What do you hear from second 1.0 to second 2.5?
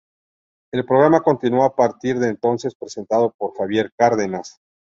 continuó a partir de